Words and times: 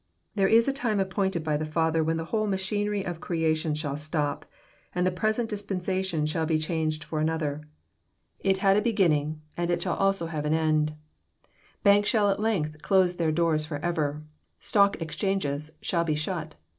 There 0.33 0.47
is 0.47 0.67
a 0.67 0.73
time 0.73 0.99
ap 0.99 1.11
pointed 1.11 1.43
by 1.43 1.57
the 1.57 1.63
Father 1.63 2.03
when 2.03 2.17
the 2.17 2.25
whole 2.25 2.47
machinery 2.47 3.05
of 3.05 3.21
crea* 3.21 3.53
tion 3.53 3.75
shall 3.75 3.95
stop, 3.95 4.45
and 4.95 5.05
the 5.05 5.11
present 5.11 5.47
dispensation 5.47 6.25
shall 6.25 6.47
be 6.47 6.57
changed 6.57 7.03
for 7.03 7.19
another. 7.19 7.61
It 8.39 8.57
had 8.65 8.75
a 8.77 8.81
beginning, 8.81 9.43
and 9.55 9.69
it 9.69 9.83
shall 9.83 9.93
also 9.95 10.25
JOHN, 10.25 10.31
CHAP. 10.31 10.39
XIZ. 10.45 10.49
373 10.49 10.65
have 10.65 10.69
an 10.73 10.79
end. 10.79 11.83
Banks 11.83 12.09
shall 12.09 12.29
at 12.31 12.39
length 12.39 12.81
close 12.81 13.17
their 13.17 13.31
doors 13.31 13.67
for* 13.67 13.77
ever. 13.85 14.23
Stock 14.59 14.99
exchanges 14.99 15.73
shall 15.81 16.03
be 16.03 16.15
shut. 16.15 16.55